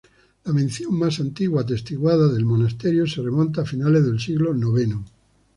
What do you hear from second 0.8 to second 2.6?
más antigua atestiguada del